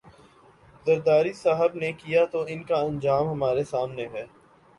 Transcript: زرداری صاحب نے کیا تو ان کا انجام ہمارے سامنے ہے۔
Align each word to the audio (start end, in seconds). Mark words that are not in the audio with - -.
زرداری 0.85 1.33
صاحب 1.33 1.75
نے 1.75 1.91
کیا 1.93 2.25
تو 2.25 2.43
ان 2.47 2.63
کا 2.63 2.75
انجام 2.81 3.29
ہمارے 3.29 3.63
سامنے 3.63 4.07
ہے۔ 4.13 4.25